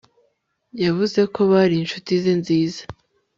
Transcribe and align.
Yavuze 0.83 1.19
ko 1.33 1.39
bari 1.51 1.75
inshuti 1.81 2.11
ze 2.23 2.33
nziza 2.41 2.81